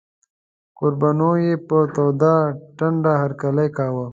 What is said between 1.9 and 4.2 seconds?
توده ټنډه هرکلی کاوه.